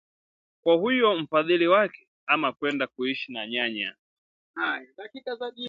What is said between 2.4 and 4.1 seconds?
kwenda kuishi na nyanya